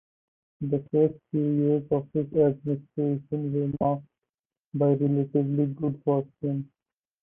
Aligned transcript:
The 0.61 0.79
first 0.91 1.13
few 1.29 1.43
years 1.45 1.83
of 1.91 2.07
his 2.11 2.25
administration 2.33 3.31
were 3.53 3.71
marked 3.79 4.07
by 4.73 4.93
relatively 4.93 5.67
good 5.67 6.01
fortune. 6.03 6.71